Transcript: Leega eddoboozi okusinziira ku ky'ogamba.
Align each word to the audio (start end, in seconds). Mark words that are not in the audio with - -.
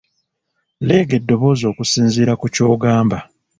Leega 0.87 1.13
eddoboozi 1.19 1.63
okusinziira 1.71 2.33
ku 2.39 2.45
ky'ogamba. 2.55 3.19